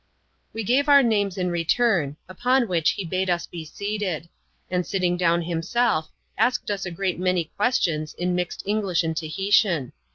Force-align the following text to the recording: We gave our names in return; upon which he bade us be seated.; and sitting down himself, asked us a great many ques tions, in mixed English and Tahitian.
We 0.51 0.63
gave 0.63 0.89
our 0.89 1.03
names 1.03 1.37
in 1.37 1.51
return; 1.51 2.17
upon 2.27 2.67
which 2.67 2.89
he 2.93 3.05
bade 3.05 3.29
us 3.29 3.45
be 3.45 3.63
seated.; 3.63 4.29
and 4.67 4.83
sitting 4.83 5.15
down 5.15 5.43
himself, 5.43 6.09
asked 6.39 6.71
us 6.71 6.87
a 6.87 6.89
great 6.91 7.19
many 7.19 7.51
ques 7.55 7.79
tions, 7.83 8.15
in 8.15 8.33
mixed 8.33 8.63
English 8.65 9.03
and 9.03 9.15
Tahitian. 9.15 9.91